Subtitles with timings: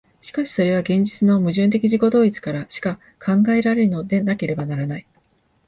[0.19, 5.05] しかしそれは現実の矛盾的自己同一からしか考えられるのでなければならない。